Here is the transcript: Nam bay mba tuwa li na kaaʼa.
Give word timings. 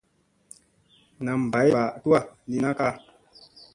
Nam 1.23 1.41
bay 1.51 1.67
mba 1.71 1.83
tuwa 2.01 2.19
li 2.49 2.57
na 2.63 2.71
kaaʼa. 2.77 2.95